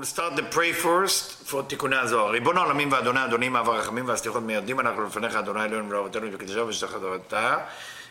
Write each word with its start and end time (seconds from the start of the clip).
we'll 0.00 0.06
start 0.06 0.34
the 0.34 0.42
pray 0.42 0.72
first 0.72 1.46
for 1.50 1.62
תיקוני 1.68 1.96
הזוהר. 1.96 2.30
ריבון 2.30 2.56
העולמים 2.56 2.92
ואדוני 2.92 3.24
אדונים, 3.24 3.56
אב 3.56 3.68
הרחמים 3.68 4.08
והסליחות 4.08 4.42
מיידים 4.42 4.80
אנחנו 4.80 5.04
לפניך, 5.04 5.34
אדוני 5.34 5.64
אלוהינו 5.64 5.90
ולאבותינו 5.90 6.26
וקדשו 6.32 6.66
ושתך 6.66 6.92
תורתה. 7.00 7.56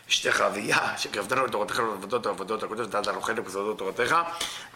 אשתך 0.08 0.40
אביה, 0.40 0.98
שקרבתנו 0.98 1.46
לתורתך 1.46 1.78
ולעבודות 1.78 2.26
העבודות 2.26 2.62
הקודש, 2.62 2.86
נתת 2.86 3.06
לנו 3.06 3.20
חלק 3.20 3.38
בסודות 3.38 3.78
תורתך. 3.78 4.16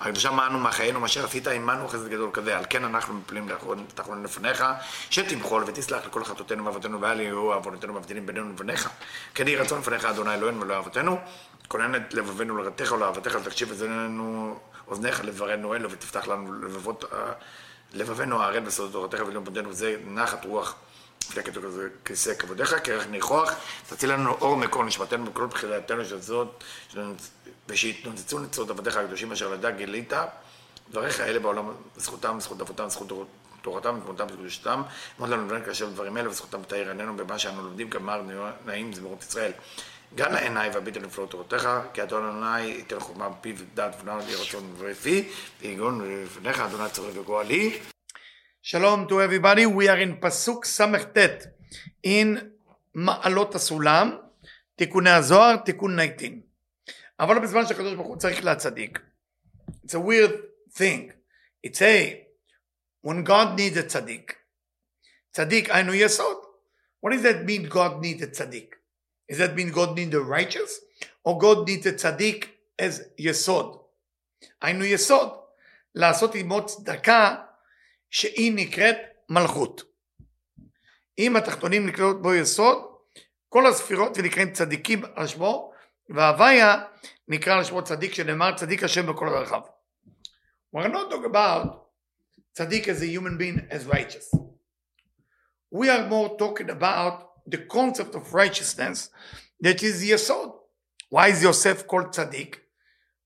הקדושה 0.01 0.31
מענו 0.31 0.59
מחיינו, 0.59 1.01
מה 1.01 1.09
שעשית 1.09 1.49
עמנו 1.49 1.89
חסד 1.89 2.09
גדול 2.09 2.31
כזה. 2.33 2.59
על 2.59 2.65
כן 2.71 2.85
אנחנו 2.85 3.15
מפלים 3.15 3.49
תחרון 3.95 4.23
לפניך, 4.25 4.65
שתמחול 5.11 5.65
ותסלח 5.67 6.07
לכל 6.07 6.25
חטאותינו 6.25 6.65
ואבותינו 6.65 7.01
ואל 7.01 7.21
יהיו 7.21 7.53
עוונותינו 7.53 7.95
מבדילים 7.95 8.27
בינינו 8.27 8.51
לבניך. 8.51 8.89
כן 9.35 9.49
יהי 9.49 9.57
רצון 9.57 9.81
לפניך, 9.81 10.05
אדוני 10.05 10.35
אלוהינו 10.35 10.61
ולא 10.61 10.79
אבותינו. 10.79 11.19
כונן 11.69 11.95
את 11.95 12.15
לבבינו 12.15 12.57
לרתך 12.57 12.93
ולאהבתך, 12.93 13.37
תקשיב 13.45 13.71
אזנינו 13.71 14.59
אוזניך 14.89 15.25
לברנו 15.25 15.75
אלו 15.75 15.91
ותפתח 15.91 16.27
לנו 16.29 16.55
לבבות, 16.55 17.05
לבבינו 17.93 18.43
הערל 18.43 18.61
בסודות 18.61 18.93
תורתך 18.93 19.27
ולמודנו 19.27 19.73
זה 19.73 19.97
נחת 20.07 20.45
רוח. 20.45 20.75
מפלגת 21.29 21.55
כיסא 22.05 22.35
כבודיך, 22.35 22.75
כרך 22.85 23.07
ניחוח, 23.07 23.53
תציל 23.89 24.13
לנו 24.13 24.31
אור 24.31 24.57
מקור 24.57 24.85
נשמתנו 24.85 25.25
בכל 25.25 25.47
בחילתנו 25.47 26.05
של 26.05 26.21
זאת, 26.21 26.65
ושיתנוצצו 27.69 28.39
נצרות 28.39 28.71
עבדיך 28.71 28.97
הקדושים 28.97 29.33
אשר 29.33 29.49
לדע 29.49 29.71
גילית, 29.71 30.13
דבריך 30.91 31.21
אלה 31.21 31.39
בעולם, 31.39 31.73
זכותם, 31.97 32.37
זכות 32.41 32.61
אבותם, 32.61 32.89
זכות 32.89 33.29
תורתם, 33.63 33.99
ותמותם 33.99 34.27
וקדושתם, 34.33 34.83
מאוד 35.19 35.31
לנו 35.31 35.47
לבן 35.47 35.65
כאשר 35.65 35.89
דברים 35.89 36.17
אלה, 36.17 36.29
וזכותם 36.29 36.63
תאיר 36.63 36.89
עינינו 36.89 37.17
במה 37.17 37.39
שאנו 37.39 37.63
לומדים, 37.63 37.91
כמר 37.91 38.23
נעים 38.67 38.93
זמירות 38.93 39.23
ישראל. 39.23 39.53
גם 40.16 40.34
לעיניי 40.34 40.70
והביט 40.70 40.98
על 40.98 41.04
נפלאות 41.04 41.32
תורתך, 41.32 41.70
כי 41.94 42.04
אדון 42.04 42.26
אדוני 42.26 42.62
ייתן 42.62 43.00
חוכמה 43.00 43.30
בפיו 43.30 43.56
ודעת 43.58 43.96
ונאו 44.02 44.18
לי 44.18 44.36
רצון 44.36 44.74
ורפי, 44.78 45.30
ויגון 45.62 46.24
לפניך 46.24 46.60
אדוני 46.60 46.90
צורך 46.90 47.18
וגואלי. 47.18 47.80
Shalom 48.64 49.08
to 49.08 49.22
everybody. 49.22 49.66
We 49.66 49.88
are 49.88 50.00
in 50.06 50.18
Pasuk 50.22 50.66
Samechtet 50.66 51.48
in 52.04 52.38
מעלות 52.94 53.56
הסולם, 53.56 54.18
תיקוני 54.76 55.10
הזוהר, 55.10 55.56
תיקון 55.58 55.98
19. 56.16 56.30
אבל 57.20 57.40
בזמן 57.40 57.66
שהקדוש 57.68 57.94
ברוך 57.94 58.08
הוא 58.08 58.18
צריך 58.18 58.44
להצדיק. 58.44 59.00
It's 59.70 59.94
a 59.94 60.00
weird 60.00 60.32
thing. 60.78 61.12
It's 61.68 61.82
a, 61.82 62.26
when 63.02 63.24
God 63.24 63.58
needs 63.58 63.78
a 63.78 63.84
tzaddik. 63.84 64.34
tzaddik, 65.38 65.70
היינו 65.70 65.94
יסוד. 65.94 66.38
What 67.02 67.12
does 67.14 67.22
that 67.24 67.46
mean 67.46 67.70
God 67.70 68.02
needs 68.02 68.22
a 68.22 68.28
tzaddik? 68.28 68.76
Does 69.30 69.38
that 69.38 69.56
mean 69.56 69.70
God 69.70 69.96
needs 69.96 70.16
a 70.16 70.22
righteous? 70.22 70.80
Or 71.24 71.38
God 71.38 71.68
needs 71.68 71.86
a 71.86 71.94
tzaddik 71.94 72.46
as 72.82 73.02
יסוד? 73.18 73.80
היינו 74.62 74.86
יסוד. 74.86 75.30
לעשות 75.96 76.36
עמו 76.36 76.66
צדקה 76.66 77.36
שהיא 78.10 78.54
נקראת 78.56 78.98
מלכות. 79.30 79.82
אם 81.20 81.36
התחתונים 81.36 81.88
נקראות 81.88 82.22
בו 82.22 82.34
יסוד, 82.34 82.78
כל 83.50 83.68
הספירות 83.68 84.18
ונקראים 84.18 84.54
צדיקים 84.54 85.02
על 85.16 85.28
שמו, 85.28 85.72
והוויה 86.10 86.84
נקרא 87.28 87.58
על 87.58 87.64
שמו 87.64 87.84
צדיק 87.84 88.14
שנאמר 88.14 88.56
צדיק 88.56 88.84
השם 88.84 89.08
בכל 89.08 89.30
דרכיו. 89.30 89.62
We're 90.76 90.88
not 90.88 91.10
talking 91.12 91.32
about 91.32 91.90
צדיק 92.52 92.88
as 92.90 93.02
a 93.02 93.06
human 93.06 93.38
being 93.38 93.68
as 93.70 93.86
righteous. 93.86 94.36
We 95.72 95.90
are 95.90 96.08
more 96.08 96.38
talking 96.38 96.70
about 96.70 97.30
the 97.47 97.59
concept 97.59 98.15
of 98.15 98.33
righteousness 98.33 99.11
that 99.61 99.83
is 99.83 100.05
Yesod. 100.05 100.53
Why 101.11 101.29
is 101.29 101.43
Yosef 101.43 101.87
called 101.87 102.07
tzaddik? 102.07 102.57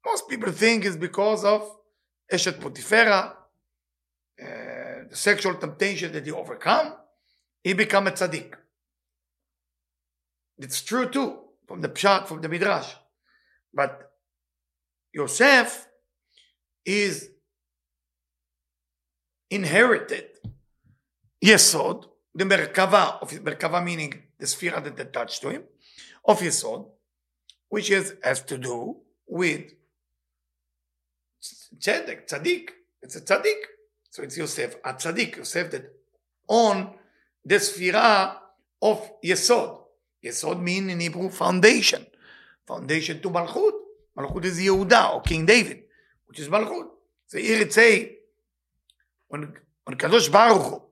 Most 0.04 0.28
people 0.28 0.52
think 0.52 0.84
it's 0.84 0.96
because 0.96 1.44
of 1.44 1.76
Eshet 2.32 2.58
Potiphera, 2.58 3.32
uh, 4.40 5.08
the 5.08 5.16
sexual 5.16 5.54
temptation 5.54 6.12
that 6.12 6.24
he 6.24 6.32
overcome, 6.32 6.94
he 7.62 7.72
become 7.72 8.06
a 8.06 8.10
tzaddik. 8.10 8.54
It's 10.58 10.82
true 10.82 11.08
too, 11.08 11.38
from 11.66 11.80
the 11.80 11.88
Pshat, 11.88 12.26
from 12.26 12.40
the 12.40 12.48
Midrash. 12.48 12.92
But 13.72 14.12
Yosef 15.12 15.86
is 16.84 17.30
inherited 19.50 20.26
Yesod 21.44 22.06
the 22.38 22.44
Merkava, 22.44 23.20
of 23.20 23.30
Merkava 23.32 23.84
meaning 23.84 24.14
the 24.38 24.46
sphere 24.46 24.80
that 24.80 25.00
attached 25.00 25.42
to 25.42 25.48
him, 25.50 25.64
of 26.24 26.38
Yesod, 26.38 26.86
which 27.68 27.90
is, 27.90 28.14
has 28.22 28.42
to 28.42 28.56
do 28.56 28.96
with 29.26 29.72
tzedek, 31.42 32.28
tzaddik. 32.28 32.70
It's 33.02 33.16
a 33.16 33.22
tzaddik. 33.22 33.60
So 34.10 34.22
it's 34.22 34.36
Yosef, 34.36 34.76
a 34.84 34.94
tzaddik, 34.94 35.36
Yosef 35.38 35.70
that 35.72 35.92
on 36.46 36.94
the 37.44 37.56
sphira 37.56 38.36
of 38.80 39.10
Yesod. 39.24 39.80
Yesod 40.24 40.60
mean 40.60 40.90
in 40.90 41.00
Hebrew 41.00 41.30
foundation. 41.30 42.06
Foundation 42.66 43.20
to 43.20 43.30
Malchut. 43.30 43.72
Malchut 44.16 44.44
is 44.44 44.60
Yehuda 44.60 45.14
or 45.14 45.22
King 45.22 45.44
David, 45.44 45.82
which 46.26 46.38
is 46.38 46.48
Malchut. 46.48 46.86
So 47.26 47.38
here 47.38 47.60
it 47.62 47.72
say, 47.72 48.18
when, 49.26 49.52
when 49.84 49.96
Kadosh 49.98 50.30
Baruch 50.30 50.62
Hu, 50.62 50.82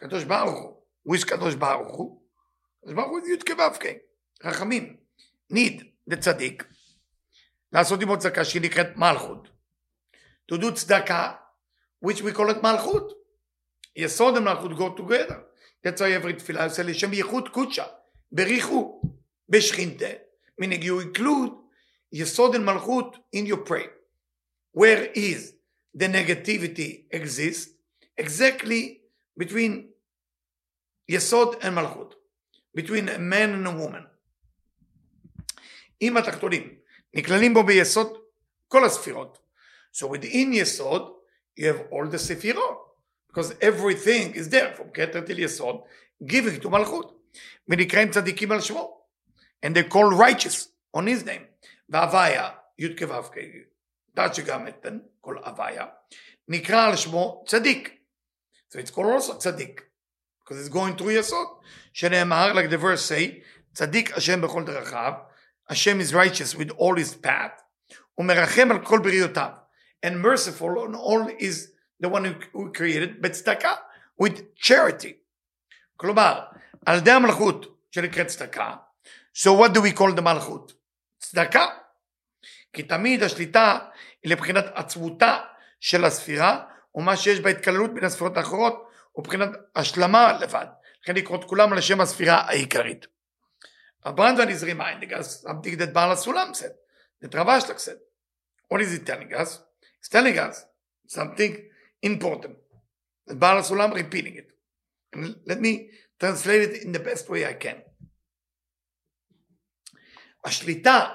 Kadosh 0.00 0.26
Baruch 0.26 0.54
Hu, 0.54 0.74
who 1.04 1.14
is 1.14 1.24
Kadosh 1.24 1.58
Baruch 1.58 1.94
Hu? 1.96 2.18
Kadosh 2.86 2.96
Baruch 2.96 3.10
Hu 3.10 3.18
is 3.18 3.38
Yud 3.38 3.44
Kevavke, 3.44 4.00
Rachamim. 4.42 4.96
Need 5.50 5.92
the 6.06 6.16
tzaddik, 6.16 6.62
לעשות 7.72 8.02
עמו 8.02 8.18
צדקה 8.18 8.44
שהיא 8.44 8.62
נקראת 8.62 8.96
מלכות. 8.96 9.48
To 10.52 10.56
do 10.56 10.70
tzedakah 10.70 11.36
which 12.00 12.22
we 12.22 12.32
call 12.32 12.50
it 12.50 12.62
malchut. 12.62 13.12
יסוד 13.96 14.36
ומלכות 14.36 14.70
go 14.72 15.00
together. 15.00 15.40
That's 15.82 16.00
why 16.00 16.12
every 16.22 16.32
תפילה 16.38 16.64
עושה 16.64 16.82
לשם 16.82 17.12
ייחוד 17.12 17.48
קודשה, 17.48 17.84
בריחו, 18.32 19.02
בשכינתה, 19.48 20.06
meaning 20.60 20.82
you 20.82 21.00
include 21.00 21.52
יסוד 22.12 22.54
and 22.54 22.58
מלכות 22.58 23.16
in 23.36 23.46
your 23.46 23.68
prayer. 23.68 23.90
Where 24.72 25.04
is 25.14 25.52
the 25.94 26.08
negativity 26.08 27.06
exists? 27.12 27.70
Exactly 28.18 29.00
between 29.36 29.87
יסוד 31.08 31.54
and 31.62 31.70
מלכות. 31.70 32.14
Between 32.78 33.08
a 33.08 33.18
man 33.18 33.54
and 33.54 33.66
a 33.66 33.70
woman. 33.70 34.06
אם 36.02 36.16
התחתונים 36.16 36.74
נכללים 37.14 37.54
בו 37.54 37.62
ביסוד 37.62 38.18
כל 38.68 38.84
הספירות. 38.84 39.38
So 39.92 40.06
within 40.06 40.54
יסוד 40.54 41.14
you 41.56 41.64
have 41.64 41.86
all 41.90 42.06
the 42.06 42.18
Sefirot. 42.18 42.84
Because 43.34 43.52
everything 43.60 44.32
is 44.34 44.48
there, 44.48 44.72
from 44.74 44.90
Keter 44.90 45.26
till 45.26 45.36
Yesod, 45.36 45.82
giving 46.24 46.60
to 46.60 46.68
Malchut. 46.68 47.12
ונקראים 47.68 48.10
צדיקים 48.10 48.52
על 48.52 48.60
שמו. 48.60 49.00
And 49.66 49.74
they 49.74 49.82
call 49.82 50.10
righteous 50.10 50.68
on 50.96 51.06
his 51.06 51.24
name. 51.24 51.44
והוויה, 51.88 52.50
י' 52.78 52.96
כו' 52.96 53.30
דעת 54.14 54.34
שגם 54.34 54.68
אתן, 54.68 54.98
כל 55.20 55.38
הוויה, 55.38 55.86
נקרא 56.48 56.86
על 56.86 56.96
שמו 56.96 57.44
צדיק. 57.46 58.00
So 58.70 58.76
it's 58.76 58.90
called 58.90 59.20
also 59.20 59.38
צדיק. 59.38 59.82
Because 60.48 60.66
it's 60.66 60.74
going 60.74 60.96
through 60.98 61.10
יסוד. 61.10 61.46
שנאמר, 61.92 62.52
like 62.52 62.70
the 62.70 62.78
verse 62.78 63.04
say, 63.08 63.42
צדיק 63.74 64.16
השם 64.16 64.40
בכל 64.40 64.64
דרכיו, 64.64 65.12
השם 65.68 66.00
is 66.00 66.12
righteous 66.12 66.54
with 66.54 66.70
all 66.70 66.96
his 66.96 67.26
path, 67.26 67.62
ומרחם 68.18 68.68
על 68.70 68.86
כל 68.86 68.98
בריאותיו. 68.98 69.50
and 70.04 70.20
merciful 70.20 70.78
on 70.78 70.94
all 70.94 71.26
is 71.38 71.72
the 72.00 72.08
one 72.08 72.24
who, 72.24 72.34
who 72.52 72.72
created 72.72 73.22
בצדקה, 73.22 73.72
with 74.22 74.40
charity. 74.56 75.12
כלומר, 75.96 76.40
על 76.86 76.98
ידי 76.98 77.10
המלכות 77.10 77.78
שנקראת 77.90 78.26
צדקה, 78.26 78.74
so 79.34 79.50
what 79.50 79.72
do 79.74 79.80
we 79.80 79.98
call 79.98 80.16
the 80.16 80.20
מלכות? 80.20 80.72
צדקה. 81.18 81.66
כי 82.72 82.82
תמיד 82.82 83.22
השליטה 83.22 83.78
היא 84.22 84.32
לבחינת 84.32 84.64
עצמותה 84.74 85.38
של 85.80 86.04
הספירה, 86.04 86.64
ומה 86.94 87.16
שיש 87.16 87.40
בהתקללות 87.40 87.94
בין 87.94 88.04
הספירות 88.04 88.36
האחרות 88.36 88.87
הוא 89.11 89.23
מבחינת 89.23 89.49
השלמה 89.75 90.39
לבד. 90.41 90.65
לכן 91.03 91.15
לקרוא 91.15 91.37
את 91.39 91.43
כולם 91.43 91.71
על 91.71 91.77
השם 91.77 92.01
הספירה 92.01 92.41
העיקרית. 92.41 93.05
is 94.05 94.63
reminding 94.63 95.13
us 95.13 95.43
something 95.43 95.77
that 95.77 95.93
בעל 95.93 96.11
הסולם 96.11 96.51
is 98.81 98.91
he 98.91 98.99
telling 98.99 99.33
us? 99.33 99.59
He's 99.99 100.09
telling 100.09 100.37
us 100.37 100.65
something 101.07 101.69
important. 102.01 102.55
The 103.27 103.35
Baal 103.35 103.61
Sulam 103.61 103.93
repeating 103.93 104.35
it. 104.35 104.51
And 105.13 105.35
let 105.45 105.59
me 105.59 105.89
translate 106.19 106.61
it 106.69 106.83
in 106.83 106.91
the 106.91 106.99
best 106.99 107.29
way 107.29 107.45
I 107.45 107.53
can. 107.53 107.77
Ashlita, 110.45 111.11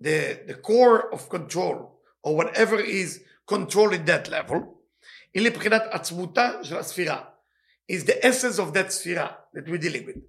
the, 0.00 0.40
the 0.46 0.54
core 0.54 1.12
of 1.12 1.28
control, 1.28 2.00
or 2.22 2.36
whatever 2.36 2.80
is 2.80 3.22
controlling 3.46 4.04
that 4.06 4.28
level, 4.30 4.81
היא 5.33 5.47
לבחינת 5.47 5.83
עצמותה 5.89 6.63
של 6.63 6.77
הספירה. 6.77 7.23
is 7.91 8.03
the 8.03 8.25
essence 8.25 8.59
of 8.59 8.73
that 8.73 8.89
ספירה 8.89 9.27
that 9.55 9.67
we're 9.67 9.81
dealing 9.81 10.05
with. 10.07 10.19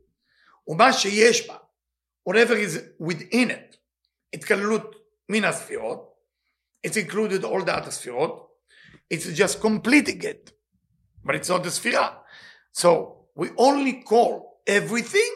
ומה 0.69 0.93
שיש 0.93 1.49
בה, 1.49 1.57
whatever 2.29 2.55
is 2.55 3.03
within 3.03 3.51
it, 3.51 3.77
התקללות 4.33 4.97
מן 5.29 5.45
הספירות, 5.45 6.09
it's 6.87 6.97
included 6.97 7.45
all 7.45 7.63
the 7.63 7.75
other 7.75 7.91
sfirot, 7.91 8.49
it's 9.11 9.27
just 9.27 9.61
completing 9.61 10.23
it, 10.23 10.53
but 11.25 11.35
it's 11.35 11.49
not 11.49 11.63
the 11.63 11.71
Sphira. 11.71 12.15
So 12.73 13.27
we 13.35 13.51
only 13.57 14.03
call 14.03 14.61
everything 14.67 15.31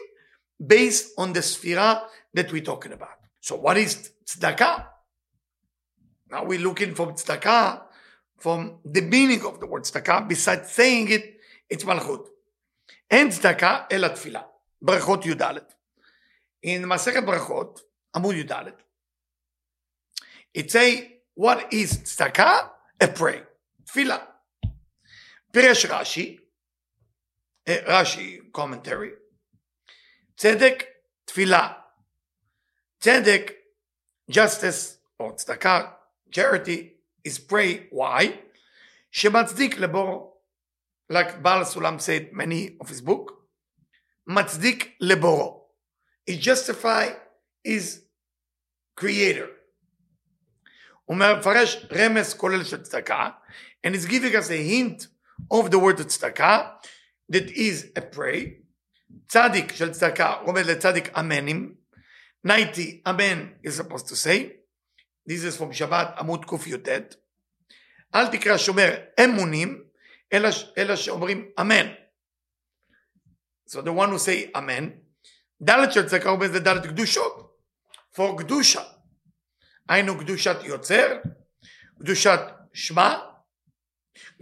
based 0.65 1.13
on 1.17 1.33
the 1.33 1.41
Sphira 1.41 2.03
that 2.33 2.51
we're 2.51 2.63
talking 2.63 2.93
about. 2.93 3.17
So 3.41 3.55
what 3.55 3.77
is 3.77 4.11
tzedakah? 4.25 4.87
Now 6.29 6.45
we're 6.45 6.59
looking 6.59 6.95
for 6.95 7.07
tzedakah 7.07 7.81
from 8.39 8.79
the 8.85 9.01
meaning 9.01 9.41
of 9.45 9.59
the 9.59 9.67
word 9.67 9.83
tzedakah, 9.83 10.27
besides 10.27 10.71
saying 10.71 11.09
it, 11.09 11.39
it's 11.69 11.83
malchut. 11.83 12.29
אין 13.11 13.29
צדקה 13.29 13.85
אלא 13.91 14.07
תפילה. 14.07 14.41
ברכות 14.81 15.25
י"ד. 15.25 15.41
In 16.65 16.85
מסכת 16.85 17.23
ברכות, 17.25 17.81
עמוד 18.15 18.35
י"ד. 18.35 18.51
It 20.57 20.69
say, 20.71 21.19
what 21.39 21.73
is 21.73 22.03
צדקה? 22.03 22.51
A 23.03 23.07
pray. 23.17 23.39
תפילה. 23.85 24.17
פירש 25.51 25.85
רש"י, 25.85 26.37
רש"י 27.69 28.39
commentary, 28.57 29.13
צדק, 30.37 30.83
תפילה. 31.25 31.73
צדק, 32.99 33.51
justice, 34.31 34.97
או 35.19 35.35
צדקה, 35.35 35.91
charity, 36.31 36.93
is 37.23 37.39
pray. 37.39 37.87
Why? 37.91 38.27
שמצדיק 39.11 39.77
לבורו. 39.77 40.33
like 41.09 41.43
Baal 41.43 41.65
Sulam 41.65 41.99
said 42.01 42.33
many 42.33 42.77
of 42.79 42.89
his 42.89 43.01
book, 43.01 43.33
מצדיק 44.27 44.95
לבורו. 45.01 45.69
He 46.29 46.37
justify 46.37 47.09
his 47.67 48.01
creator. 48.95 49.47
הוא 51.05 51.17
מפרש 51.17 51.85
רמז 51.91 52.33
כולל 52.33 52.63
של 52.63 52.81
צדקה, 52.81 53.29
and 53.83 53.95
he's 53.95 54.05
giving 54.05 54.35
us 54.35 54.49
a 54.49 54.63
hint 54.63 55.07
of 55.51 55.69
the 55.69 55.79
word 55.79 56.01
צדקה, 56.01 56.79
that 57.31 57.49
is 57.49 57.97
a 57.97 58.01
pray. 58.01 58.63
צדיק 59.27 59.71
של 59.71 59.91
צדקה 59.91 60.33
עומד 60.33 60.65
לצדיק 60.65 61.17
אמנים. 61.17 61.75
90 62.47 63.01
amen 63.07 63.67
is 63.67 63.75
supposed 63.75 64.07
to 64.07 64.15
say. 64.15 64.63
This 65.28 65.44
is 65.44 65.60
from 65.60 65.72
שבת 65.72 66.08
עמוד 66.18 66.44
קי"ט. 66.44 66.88
אל 68.14 68.26
תקרא 68.26 68.56
שומר 68.56 68.94
אמונים, 69.24 69.84
אלא, 70.32 70.48
אלא 70.78 70.96
שאומרים 70.96 71.50
אמן. 71.60 71.92
So 73.68 73.72
the 73.72 73.90
one 73.90 74.10
who 74.10 74.18
say 74.18 74.58
אמן, 74.58 74.88
ד' 75.62 75.90
של 75.90 76.08
צדקה 76.08 76.28
עומד 76.28 76.52
זה 76.52 76.60
ד' 76.60 76.86
קדושות. 76.86 77.58
for 78.14 78.38
קדושה. 78.38 78.82
היינו 79.88 80.18
קדושת 80.18 80.56
יוצר, 80.62 81.18
קדושת 81.98 82.40
שמע, 82.72 83.18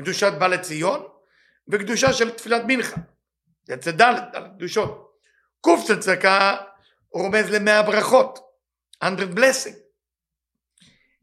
קדושת 0.01 0.33
בא 0.39 0.47
לציון, 0.47 1.09
וקדושה 1.69 2.13
של 2.13 2.31
תפילת 2.31 2.63
מנחה. 2.67 2.97
זה 3.65 3.93
ד' 3.93 4.03
ד' 4.03 4.57
קדושות. 4.57 5.19
ק' 5.67 5.87
של 5.87 6.01
צדקה 6.01 6.57
רומז 7.13 7.51
למאה 7.51 7.83
ברכות, 7.83 8.39
100 9.03 9.11
blessing. 9.35 9.86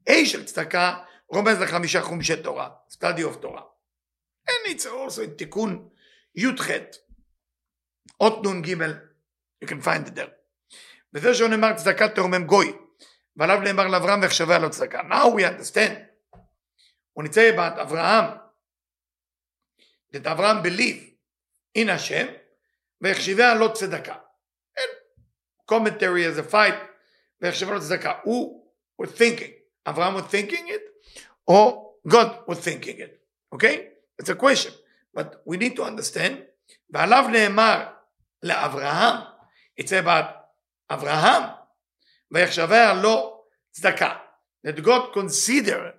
A 0.10 0.26
של 0.26 0.46
צדקה 0.46 1.04
רומז 1.28 1.60
לחמישה 1.60 2.02
חומשי 2.02 2.44
תורה, 2.44 2.70
study 2.90 3.20
of 3.20 3.36
תורה. 3.42 3.62
And 4.50 4.68
it's 4.68 4.86
also 4.86 5.22
in 5.22 5.38
תיקון 5.38 5.90
י"ח, 6.36 6.68
אות 8.22 8.46
נ"ג, 8.46 8.68
you 9.64 9.68
can 9.68 9.82
find 9.82 10.08
it 10.08 10.16
there. 10.16 11.34
שהוא 11.34 11.50
נאמר 11.50 11.74
צדקה 11.76 12.10
תרומם 12.10 12.46
גוי, 12.46 12.78
ועליו 13.36 13.60
נאמר 13.60 13.88
לאברהם 13.88 14.22
ויחשבה 14.22 14.60
לו 14.60 14.70
צדקה. 14.70 15.02
Now 15.02 15.28
we 15.36 15.44
understand. 15.44 15.98
It 17.20 17.34
say 17.34 17.50
about 17.56 17.80
Abraham, 17.80 18.40
that 20.12 20.26
Abraham 20.26 20.62
believe 20.64 21.16
in 21.78 21.88
Hashem, 21.88 22.28
ויחשבה 23.02 23.54
לו 23.56 23.74
צדקה. 23.74 24.16
And 24.78 24.92
commentary 25.72 26.26
as 26.26 26.38
a 26.38 26.54
fight, 26.54 26.76
ויחשבה 27.42 27.74
לו 27.74 27.82
צדקה. 27.82 28.20
Who 28.26 28.64
was 29.02 29.10
thinking? 29.10 29.63
Abraham 29.87 30.15
was 30.15 30.25
thinking 30.25 30.69
it, 30.69 30.83
or 31.47 31.93
God 32.07 32.41
was 32.47 32.59
thinking 32.59 32.99
it. 32.99 33.21
Okay? 33.53 33.89
It's 34.19 34.29
a 34.29 34.35
question. 34.35 34.73
But 35.15 35.43
we 35.45 35.57
need 35.57 35.77
to 35.77 35.83
understand, 35.83 36.43
ועליו 36.91 37.29
נאמר 37.33 37.87
לאברהם, 38.43 39.17
it's 39.81 39.93
about 39.93 40.25
אברהם, 40.91 41.43
ויחשביה 42.31 42.95
לו 42.95 43.45
צדקה. 43.71 44.17
That 44.67 44.83
God 44.83 45.13
consider 45.13 45.95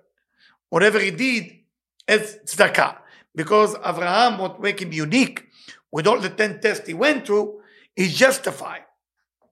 whatever 0.68 0.98
he 0.98 1.10
did 1.10 1.64
as 2.06 2.38
tzedakah. 2.44 2.96
Because 3.34 3.76
Abraham, 3.84 4.38
what 4.38 4.60
make 4.60 4.80
him 4.80 4.92
unique, 4.92 5.46
with 5.90 6.06
all 6.06 6.20
the 6.20 6.30
10 6.30 6.60
tests 6.60 6.86
he 6.86 6.94
went 6.94 7.26
through, 7.26 7.60
is 7.96 8.16
justified. 8.16 8.84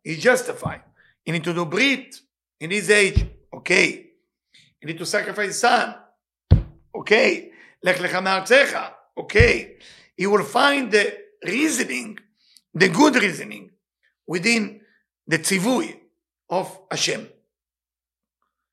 He's 0.03 0.23
justified. 0.23 0.83
He 1.25 1.33
need 1.33 1.45
to 1.45 1.55
do 1.55 1.65
brit 1.65 2.17
in 2.61 2.71
his 2.71 2.91
age. 2.91 3.25
Okay. 3.53 4.02
You 4.84 4.88
need 4.88 4.98
to 4.98 5.06
sacrifice 5.06 5.62
son. 5.62 5.96
Okay. 6.94 7.52
Lech 7.82 7.96
lecha 8.00 8.92
Okay. 9.18 9.78
He 10.18 10.28
will 10.28 10.44
find 10.44 10.92
the 10.92 11.18
reasoning, 11.46 12.20
the 12.74 12.90
good 12.90 13.16
reasoning, 13.16 13.72
within 14.28 14.82
the 15.26 15.40
tzivui 15.40 15.98
of 16.50 16.78
Hashem. 16.92 17.30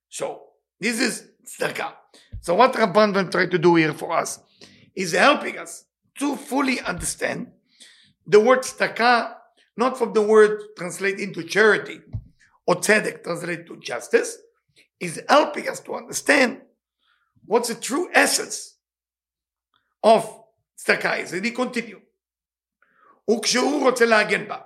So, 0.09 0.43
this 0.81 1.01
is 1.01 1.29
tzedakah. 1.47 1.93
So 2.41 2.57
what 2.57 2.73
Rabban 2.73 3.15
Ben 3.15 3.31
tried 3.31 3.53
to 3.53 3.59
do 3.59 3.77
here 3.77 3.95
for 3.95 4.11
us 4.13 4.41
is 4.97 5.13
helping 5.13 5.59
us 5.59 5.85
to 6.19 6.35
fully 6.35 6.81
understand 6.81 7.53
the 8.27 8.41
word 8.41 8.61
tzedakah, 8.61 9.35
not 9.77 9.97
from 9.97 10.13
the 10.13 10.23
word 10.23 10.61
translate 10.77 11.21
into 11.21 11.45
charity 11.45 12.01
or 12.67 12.77
tzedek 12.77 13.23
translate 13.23 13.67
to 13.69 13.77
justice, 13.79 14.39
is 15.00 15.22
helping 15.30 15.68
us 15.70 15.80
to 15.82 15.96
understand 15.96 16.62
what's 17.46 17.70
the 17.70 17.76
true 17.76 18.10
essence 18.14 18.76
of 20.04 20.44
tzedakah 20.78 21.24
is. 21.24 21.34
And 21.34 21.46
he 21.46 21.52
continue. 21.52 22.02
וכשהוא 23.30 23.84
רוצה 23.84 24.06
להגן 24.06 24.48
בה. 24.48 24.62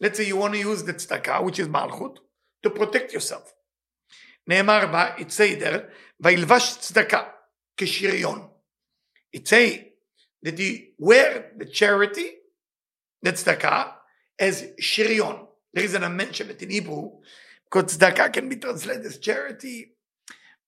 Let's 0.00 0.16
say 0.16 0.24
you 0.24 0.36
want 0.36 0.54
to 0.54 0.60
use 0.60 0.84
the 0.84 0.94
tzedakah, 0.94 1.42
which 1.44 1.58
is 1.58 1.68
malchut, 1.68 2.18
to 2.62 2.70
protect 2.70 3.12
yourself. 3.12 3.52
נאמר 4.46 4.86
בה, 4.86 5.16
it 5.18 5.30
say 5.30 5.54
there, 5.54 5.90
וילבש 6.20 6.78
צדקה 6.78 7.30
כשריון. 7.76 8.50
It 9.32 9.46
say 9.46 9.92
that 10.42 10.58
he 10.58 10.94
wear 10.98 11.52
the 11.56 11.66
charity, 11.66 12.38
the 13.22 13.32
tzedakah, 13.32 13.92
as 14.38 14.62
shirion. 14.80 15.46
There 15.74 15.84
is 15.84 15.94
an 15.94 16.16
mention 16.16 16.50
it 16.50 16.62
in 16.62 16.70
Hebrew, 16.70 17.10
because 17.72 17.96
tzedakah 17.96 18.32
can 18.32 18.48
be 18.48 18.56
translated 18.56 19.06
as 19.06 19.18
charity, 19.18 19.92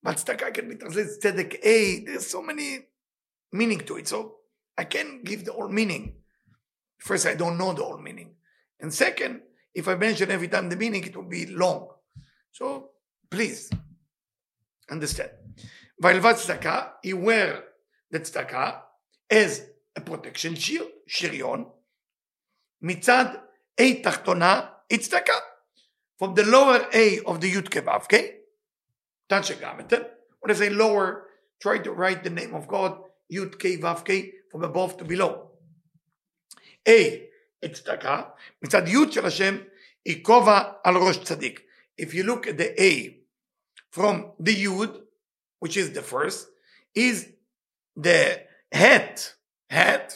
but 0.03 0.17
tzedakah 0.17 0.53
can 0.53 0.69
be 0.69 0.75
translated 0.75 1.11
as 1.11 1.19
tzedek 1.19 1.57
A. 1.63 2.05
There's 2.05 2.27
so 2.27 2.41
many 2.41 2.79
meaning 3.51 3.79
to 3.79 3.97
it, 3.97 4.07
so 4.07 4.35
I 4.77 4.85
can't 4.85 5.23
give 5.23 5.45
the 5.45 5.53
whole 5.53 5.69
meaning. 5.69 6.15
First, 6.99 7.25
I 7.25 7.35
don't 7.35 7.57
know 7.57 7.73
the 7.73 7.83
whole 7.83 7.97
meaning. 7.97 8.35
And 8.79 8.93
second, 8.93 9.41
if 9.73 9.87
I 9.87 9.95
mention 9.95 10.31
every 10.31 10.47
time 10.47 10.69
the 10.69 10.75
meaning, 10.75 11.03
it 11.03 11.15
will 11.15 11.23
be 11.23 11.45
long. 11.47 11.89
So 12.51 12.91
please 13.29 13.69
understand. 14.89 15.31
וילבד 16.03 16.33
צדקה, 16.33 16.87
he 17.05 17.13
wear 17.13 17.63
the 18.11 18.19
צדקה 18.19 18.81
as 19.31 19.61
a 19.95 20.01
protection 20.01 20.55
shield, 20.55 20.89
שריון, 21.07 21.69
מצד 22.81 23.25
A 23.81 24.03
תחתונה 24.03 24.61
היא 24.89 24.99
צדקה. 24.99 25.33
From 26.17 26.35
the 26.35 26.43
lower 26.43 26.87
A 26.93 27.19
of 27.25 27.41
the 27.41 27.49
י' 27.49 27.61
כו' 27.61 28.07
K, 28.07 28.35
touch 29.27 29.51
הגמתן, 29.51 30.03
when 30.39 30.51
I 30.51 30.53
say 30.53 30.69
lower, 30.69 31.27
try 31.59 31.79
to 31.79 31.91
write 31.91 32.23
the 32.23 32.29
name 32.29 32.53
of 32.53 32.67
God, 32.67 33.01
י' 33.29 33.45
K 33.59 33.77
ו' 33.77 34.03
K, 34.03 34.31
from 34.51 34.63
above 34.63 34.97
to 34.97 35.05
below. 35.05 35.51
A, 36.87 37.27
היא 37.61 37.73
צדקה, 37.73 38.21
מצד 38.61 38.87
י' 38.87 39.11
של 39.11 39.25
השם, 39.25 39.57
היא 40.05 40.23
כובע 40.23 40.61
על 40.83 40.95
ראש 40.97 41.23
צדיק. 41.23 41.61
If 41.97 42.13
you 42.13 42.23
look 42.23 42.47
at 42.47 42.57
the 42.57 42.81
A 42.81 43.17
from 43.91 44.31
the 44.39 44.55
Yud, 44.55 45.01
which 45.59 45.77
is 45.77 45.91
the 45.91 46.01
first, 46.01 46.47
is 46.95 47.27
the 47.95 48.41
head, 48.71 49.21
head, 49.69 50.13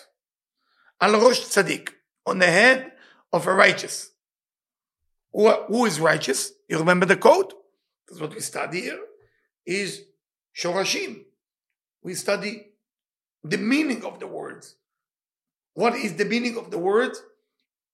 al 1.01 1.13
Rosh 1.21 1.41
Tzaddik, 1.41 1.89
on 2.25 2.39
the 2.39 2.47
head 2.47 2.91
of 3.31 3.47
a 3.47 3.53
righteous. 3.53 4.08
Who, 5.32 5.50
who 5.50 5.86
is 5.86 6.00
righteous? 6.00 6.52
You 6.68 6.78
remember 6.78 7.06
the 7.06 7.16
code? 7.16 7.52
That's 8.08 8.20
what 8.20 8.34
we 8.34 8.40
study 8.40 8.82
here. 8.82 9.00
Is 9.66 10.02
Shorashim. 10.56 11.24
We 12.02 12.14
study 12.14 12.66
the 13.44 13.58
meaning 13.58 14.04
of 14.04 14.18
the 14.20 14.26
words. 14.26 14.76
What 15.74 15.94
is 15.94 16.16
the 16.16 16.24
meaning 16.24 16.58
of 16.58 16.70
the 16.70 16.78
word? 16.78 17.16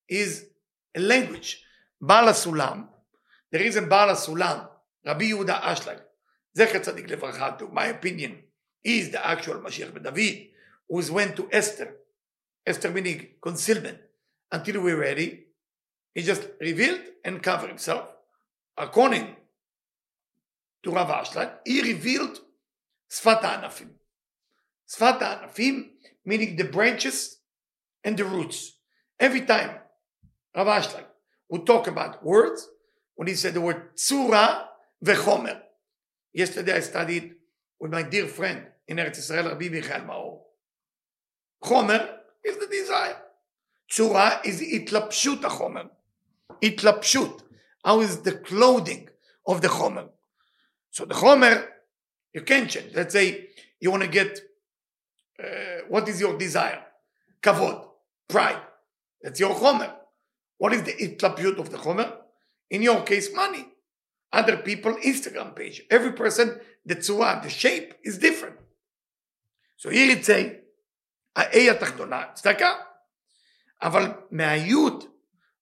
Is 0.09 0.47
a 0.95 1.01
language. 1.01 1.63
Baal 2.01 2.29
Sulam. 2.29 2.89
The 3.51 3.59
reason 3.59 3.89
Baal 3.89 4.09
Sulam, 4.15 4.69
Rabbi 5.05 5.31
Yehuda 5.31 5.61
Ashlag, 5.61 6.01
Zecher 6.57 6.81
Tzadik 6.85 7.09
Levrachatu, 7.09 7.73
my 7.73 7.87
opinion, 7.87 8.39
is 8.83 9.11
the 9.11 9.25
actual 9.25 9.57
Mashiach 9.57 9.93
ben 9.93 10.03
David, 10.03 10.49
who 10.89 11.13
went 11.13 11.37
to 11.37 11.49
Esther. 11.53 11.97
Esther 12.67 12.91
meaning 12.91 13.29
concealment. 13.41 13.99
Until 14.51 14.81
we're 14.81 15.01
ready, 15.01 15.46
he 16.17 16.23
just 16.23 16.49
revealed 16.61 17.03
and 17.27 17.43
covered 17.43 17.69
himself. 17.69 18.09
According 18.79 19.37
to 20.83 20.91
Rav 20.91 21.09
Ashlag, 21.09 21.51
he 21.67 21.83
revealed 21.83 22.41
Sfat 23.11 23.43
Anafim. 23.43 23.91
Sfat 24.89 25.21
Anafim 25.21 25.91
meaning 26.25 26.57
the 26.57 26.65
branches 26.65 27.37
and 28.03 28.17
the 28.17 28.25
roots. 28.25 28.79
Every 29.21 29.43
time 29.43 29.73
Rav 30.57 30.67
Ashlag 30.67 31.05
would 31.51 31.67
talk 31.67 31.87
about 31.87 32.25
words, 32.25 32.67
when 33.17 33.29
he 33.29 33.35
said 33.35 33.53
the 33.53 33.61
word 33.61 33.95
Tzura 33.95 34.65
vechomer. 35.05 35.61
Yesterday 36.33 36.77
I 36.77 36.81
studied 36.81 37.35
with 37.79 37.93
my 37.93 38.03
dear 38.03 38.27
friend 38.27 38.67
in 38.89 38.97
Eretz 38.97 39.19
Israel, 39.19 39.49
Rabbi 39.49 39.69
Michael 39.69 40.01
Maor. 40.01 40.39
Chomer 41.63 42.09
is 42.43 42.57
the 42.57 42.67
desire. 42.67 43.17
Tzura 43.91 44.45
is 44.47 44.63
itlapshut 44.63 45.43
chomer. 45.43 45.91
Itlapshut. 46.61 47.43
how 47.85 48.01
is 48.01 48.19
the 48.23 48.33
clothing 48.33 49.09
of 49.47 49.61
the 49.63 49.69
Chomer. 49.69 50.09
So 50.91 51.05
the 51.05 51.15
Chomer, 51.15 51.67
you 52.35 52.43
can 52.43 52.69
change. 52.69 52.95
Let's 52.95 53.13
say 53.13 53.49
you 53.81 53.91
want 53.91 54.03
to 54.03 54.09
get, 54.09 54.41
uh, 55.43 55.83
what 55.89 56.09
is 56.09 56.21
your 56.21 56.37
desire? 56.37 56.83
Kavod, 57.41 57.87
pride. 58.29 58.61
That's 59.23 59.39
your 59.39 59.55
Chomer. 59.55 59.93
What 60.59 60.73
is 60.73 60.83
the 60.83 60.95
attribute 61.05 61.59
of 61.59 61.71
the 61.71 61.79
Chomer? 61.79 62.13
In 62.71 62.83
your 62.83 63.03
case, 63.03 63.33
money. 63.33 63.67
Other 64.33 64.57
people, 64.57 64.95
Instagram 65.05 65.55
page. 65.55 65.83
Every 65.91 66.13
person, 66.13 66.59
the 66.85 66.97
tzura, 66.97 67.43
the 67.43 67.49
shape 67.49 67.95
is 68.03 68.19
different. 68.19 68.57
So 69.77 69.91
here 69.91 70.11
it 70.11 70.25
says, 70.25 70.53
האי 71.37 71.71
התחתונה, 71.71 72.25
צדקה. 72.35 72.75
אבל 73.83 74.13
מהיוד, 74.31 75.05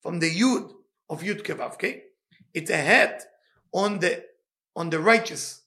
from 0.01 0.21
the 0.21 0.31
Yud, 0.41 0.73
of 1.09 1.23
Yud 1.23 1.43
Kevavke. 1.43 2.01
It's 2.53 2.71
a 2.71 2.77
head 2.77 3.23
on 3.73 3.99
the 3.99 4.25
on 4.77 4.91
the 4.91 4.99
righteous 4.99 5.63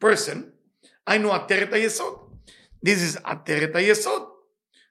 person. 0.00 0.52
I 1.06 1.18
know 1.18 1.30
Ateret 1.30 1.70
Yesod. 1.70 2.18
This 2.82 3.02
is 3.02 3.16
Ateret 3.16 3.72
Yesod. 3.72 4.26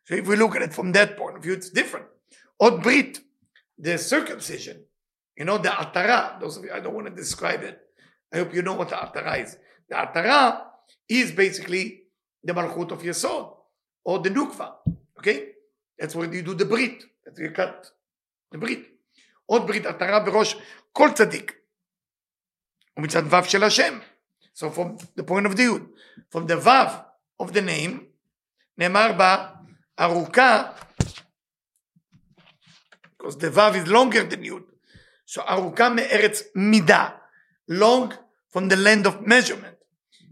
So 0.05 0.15
if 0.15 0.27
we 0.27 0.36
look 0.36 0.55
at 0.55 0.62
it 0.62 0.74
from 0.74 0.91
that 0.93 1.17
point 1.17 1.38
of 1.38 1.43
view, 1.43 1.53
it's 1.53 1.69
different. 1.69 2.07
Od 2.60 2.83
Brit, 2.83 3.19
the 3.77 3.98
circumcision, 3.98 4.83
you 5.38 5.45
know, 5.45 5.57
the 5.57 5.69
Atara, 5.69 6.39
those 6.39 6.57
of 6.57 6.65
you, 6.65 6.72
I 6.74 6.79
don't 6.79 6.93
want 6.93 7.07
to 7.07 7.15
describe 7.15 7.63
it. 7.63 7.79
I 8.33 8.38
hope 8.38 8.53
you 8.53 8.62
know 8.62 8.74
what 8.74 8.89
the 8.89 8.95
Atara 8.95 9.43
is. 9.43 9.57
The 9.89 9.95
Atara 9.95 10.62
is 11.07 11.31
basically 11.31 12.03
the 12.43 12.53
Malchut 12.53 12.91
of 12.91 13.01
Yesod, 13.01 13.55
or 14.03 14.19
the 14.19 14.29
Nukva, 14.29 14.74
okay? 15.19 15.50
That's 15.98 16.15
where 16.15 16.31
you 16.33 16.41
do 16.41 16.53
the 16.53 16.65
Brit, 16.65 17.03
that 17.25 17.38
you 17.38 17.51
cut 17.51 17.89
the 18.51 18.57
Brit. 18.57 18.86
עוד 19.45 19.67
ברית 19.67 19.85
עטרה 19.85 20.19
בראש 20.19 20.55
כל 20.91 21.09
צדיק. 21.15 21.51
ומצד 22.97 23.33
ו' 23.33 23.43
של 23.43 23.63
השם. 23.63 24.00
So 24.55 24.62
from 24.62 24.97
the 25.19 25.23
point 25.23 25.45
of 25.51 25.55
the 25.55 25.62
יוד. 25.62 25.91
From 26.35 26.47
the 26.47 26.57
ו' 26.65 27.43
of 27.43 27.47
the 27.47 27.62
name, 27.62 28.03
נאמר 28.77 29.12
בה 29.17 29.50
ארוכה, 30.00 30.73
because 33.03 33.35
the 33.35 33.51
ו' 33.53 33.85
is 33.85 33.88
longer 33.88 34.33
than 34.33 34.43
יוד. 34.43 34.63
So 35.25 35.41
ארוכה 35.50 35.89
מארץ 35.89 36.41
מידה. 36.55 37.09
long 37.71 38.13
from 38.51 38.69
the 38.69 38.75
land 38.75 39.05
of 39.07 39.27
measurement. 39.27 39.83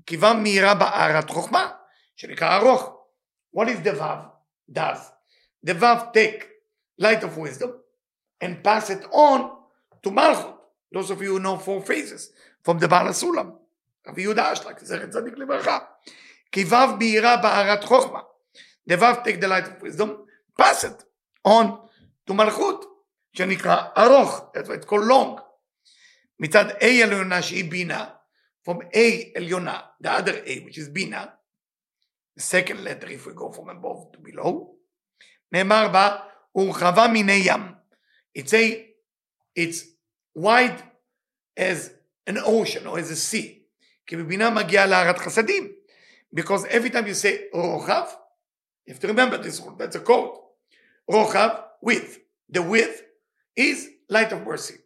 כי 0.06 0.18
ו' 0.18 0.34
מהירה 0.34 0.75
בהערת 0.75 1.30
חוכמה, 1.30 1.72
שנקרא 2.15 2.58
ארוך. 2.58 2.98
What 3.56 3.68
is 3.68 3.88
the 3.88 4.00
Vav 4.00 4.32
does? 4.72 5.00
The 5.68 5.74
Vav 5.74 6.13
take 6.13 6.48
light 7.01 7.24
of 7.24 7.38
wisdom 7.38 7.81
and 8.40 8.62
pass 8.62 8.90
it 8.90 9.05
on 9.12 9.50
to 10.02 10.11
Malchut. 10.11 10.57
Those 10.93 11.11
of 11.11 11.21
you 11.23 11.33
who 11.33 11.40
know 11.40 11.57
four 11.59 11.83
phases 11.83 12.31
from 12.62 12.78
the 12.78 12.88
Baal 12.88 13.12
Sulam. 13.12 13.52
רבי 14.09 14.23
יהודה 14.23 14.52
אשלג, 14.52 14.78
זכר 14.78 15.07
צדיק 15.07 15.38
לברכה. 15.38 15.78
כי 16.52 16.64
ו' 16.64 16.99
בהירה 16.99 17.37
בהערת 17.37 17.85
חוכמה. 17.85 18.21
The 18.90 18.97
Vav 18.97 19.25
take 19.25 19.40
the 19.40 19.49
light 19.49 19.66
of 19.66 19.83
wisdom, 19.83 20.11
pass 20.61 20.85
it 20.85 21.02
on 21.45 21.66
to 22.26 22.35
מלכות, 22.35 22.85
שנקרא 23.33 23.76
ארוך, 23.99 24.52
that's 24.55 24.69
why 24.69 24.75
it's 24.75 24.87
called 24.87 25.05
long. 25.09 25.40
מצד 26.40 26.64
A 26.71 27.02
עליונה 27.05 27.43
שהיא 27.43 27.71
בינה, 27.71 28.11
from 28.69 28.76
A 28.95 29.37
עליונה, 29.37 29.81
the 30.05 30.09
other 30.09 30.47
A 30.47 30.64
which 30.64 30.78
is 30.78 30.88
בינה, 30.93 31.25
the 32.37 32.43
second 32.43 32.85
letter 32.85 33.09
if 33.09 33.26
we 33.26 33.33
go 33.33 33.50
from 33.50 33.69
above 33.69 34.12
to 34.12 34.19
below, 34.19 34.76
נאמר 35.52 35.88
בה, 35.93 36.16
ורחבה 36.55 37.09
מיני 37.09 37.43
ים. 37.45 37.61
It's 38.35 38.52
a, 38.55 38.88
it's 39.55 39.85
wide 40.35 40.83
as 41.57 41.93
an 42.26 42.38
ocean 42.38 42.87
or 42.87 42.99
as 42.99 43.11
a 43.11 43.16
sea. 43.16 43.62
כי 44.07 44.16
בבינה 44.16 44.50
מגיעה 44.50 44.87
להערת 44.87 45.19
חסדים. 45.19 45.73
Because 46.35 46.64
every 46.66 46.90
time 46.90 47.07
you 47.07 47.14
say 47.14 47.50
רוחב, 47.55 48.07
you 48.87 48.95
have 48.95 49.00
to 49.00 49.09
remember 49.09 49.38
this 49.38 49.61
one, 49.61 49.76
that's 49.78 49.97
a 49.97 50.00
code. 50.00 50.38
רוחב, 51.11 51.62
width. 51.83 52.19
The 52.49 52.62
width 52.62 53.02
is 53.57 53.88
light 54.09 54.33
of 54.33 54.47
mercy. 54.47 54.76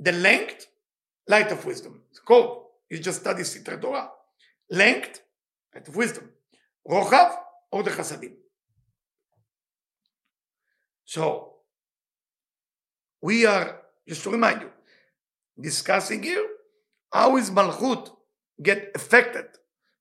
The 0.00 0.12
length, 0.12 0.66
light 1.26 1.50
of 1.50 1.64
wisdom. 1.64 2.02
It's 2.10 2.18
a 2.18 2.22
code. 2.22 2.58
You 2.90 2.98
just 2.98 3.20
study 3.20 3.42
Sitra 3.42 3.80
Torah. 3.80 4.10
Length, 4.70 5.22
light 5.74 5.88
of 5.88 5.96
wisdom. 5.96 6.30
רוחב, 6.84 7.30
אור 7.72 7.82
דחסדים. 7.82 8.34
So, 11.04 11.51
we 13.22 13.46
are, 13.46 13.80
just 14.08 14.22
to 14.24 14.30
remind 14.30 14.62
you, 14.62 14.70
discussing 15.60 16.22
here 16.22 16.46
how 17.12 17.36
is 17.36 17.50
Malchut 17.50 18.10
get 18.62 18.90
affected 18.94 19.46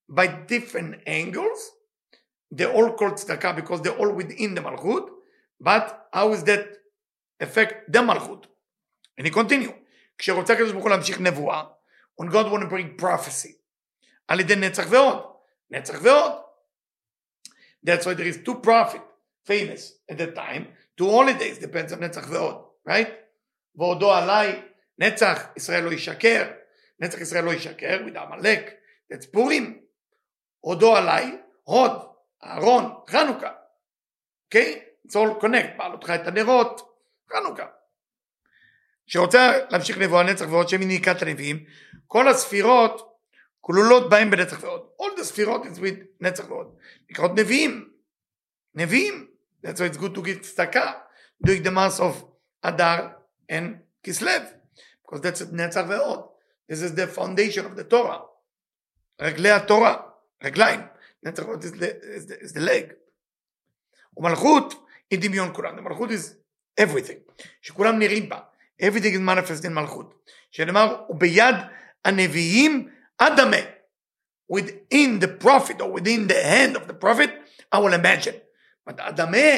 by 0.10 0.28
different 0.28 1.02
angles. 1.06 1.72
They're 2.52 2.72
all 2.72 2.94
called 2.94 3.14
tzedakah 3.14 3.56
because 3.56 3.82
they're 3.82 3.98
all 3.98 4.12
within 4.12 4.56
the 4.56 4.62
Malchut, 4.62 5.10
but 5.60 6.08
how 6.14 6.34
is 6.34 6.44
that 6.46 6.68
affect 7.40 7.92
the 7.92 8.00
Malchut? 8.00 8.46
And 9.18 9.26
he 9.26 9.32
continue. 9.32 9.74
כשרוצה 10.18 10.54
הקדוש 10.54 10.72
ברוך 10.72 10.84
הוא 10.84 10.90
להמשיך 10.92 11.20
נבואה, 11.20 11.64
when 12.22 12.26
God 12.26 12.52
want 12.52 12.62
to 12.64 12.68
bring 12.68 12.98
prophecy, 13.02 13.52
על 14.28 14.40
ידי 14.40 14.56
נצח 14.56 14.86
ועוד, 14.90 15.24
נצח 15.70 16.00
ועוד. 16.02 16.32
That's 17.84 18.06
why 18.06 18.14
there 18.16 18.28
is 18.28 18.38
two 18.44 18.56
prophet 18.56 19.02
famous 19.46 19.94
at 20.10 20.18
that 20.18 20.36
time, 20.36 20.68
two 20.98 21.10
holidays, 21.10 21.60
depends 21.60 21.94
on 21.94 22.00
נצח 22.00 22.30
ועוד, 22.30 22.64
Right? 22.89 23.09
ועודו 23.77 24.13
עליי, 24.13 24.63
נצח 24.99 25.47
ישראל 25.57 25.85
לא 25.85 25.93
ישקר, 25.93 26.51
נצח 27.01 27.21
ישראל 27.21 27.45
לא 27.45 27.55
ישקר, 27.55 28.01
with 28.07 28.19
עמלק, 28.19 28.71
that's 29.13 29.27
פורים. 29.33 29.83
עודו 30.61 30.97
עליי, 30.97 31.37
הוד, 31.63 31.93
אהרון, 32.45 32.95
חנוכה. 33.11 33.53
אוקיי? 34.47 34.83
Okay? 34.85 35.09
It's 35.09 35.43
connect, 35.43 35.77
בעלותך 35.79 36.11
את 36.11 36.27
הנרות, 36.27 36.81
חנוכה. 37.33 37.67
שרוצה 39.07 39.53
להמשיך 39.71 39.99
נבואה 39.99 40.23
נצח 40.23 40.45
ועוד 40.51 40.69
שם 40.69 40.81
מניקת 40.81 41.23
הנביאים, 41.23 41.65
כל 42.07 42.29
הספירות 42.29 43.13
כלולות 43.61 44.11
בהם 44.11 44.31
בנצח 44.31 44.63
ועוד. 44.63 44.89
All 45.03 45.19
the 45.19 45.23
ספירות 45.23 45.63
is 45.65 45.79
with 45.79 46.05
נצח 46.21 46.51
ועוד. 46.51 46.77
נקראות 47.11 47.31
נביאים. 47.37 47.91
נביאים. 48.75 49.27
That's 49.67 49.79
why 49.79 49.95
it's 49.95 49.99
good 49.99 50.15
to 50.15 50.23
get 50.23 50.41
צדקה 50.41 50.93
during 51.47 51.63
the 51.67 51.71
months 51.71 52.01
of 52.01 52.32
אדר 52.62 53.08
and 53.52 53.78
כסלו. 54.04 54.32
Because 55.04 55.20
that's 55.20 55.44
נצח 55.52 55.82
ועוד. 55.90 56.26
This 56.72 56.82
is 56.82 56.96
the 56.96 57.08
foundation 57.08 57.66
of 57.66 57.76
the 57.76 57.84
Torah. 57.84 58.22
רגלי 59.22 59.52
התורה, 59.52 59.98
רגליים. 60.44 60.80
נצח 61.24 61.46
ועוד 61.46 61.64
is 61.64 61.68
the, 61.68 62.18
is 62.18 62.26
the, 62.30 62.44
is 62.44 62.54
the 62.54 62.62
leg. 62.62 62.94
ומלכות 64.18 64.86
היא 65.12 65.20
דמיון 65.22 65.54
כולם. 65.54 65.84
מלכות 65.84 66.10
is 66.10 66.34
everything. 66.82 67.44
שכולם 67.62 68.00
נראים 68.00 68.30
בה. 68.30 68.40
everything 68.82 69.14
is 69.14 69.20
manifest 69.20 69.66
in 69.66 69.70
מלכות. 69.70 70.14
שנאמר, 70.52 71.04
וביד 71.10 71.56
הנביאים 72.06 72.90
אדמה. 73.18 73.58
Within 74.54 75.20
the 75.20 75.28
prophet 75.28 75.82
or 75.82 75.92
within 75.92 76.28
the 76.28 76.42
hand 76.42 76.78
of 76.78 76.88
the 76.88 76.94
prophet, 76.94 77.30
I 77.72 77.80
will 77.80 77.94
imagine. 77.94 78.36
But 78.90 78.96
אדמה 79.00 79.58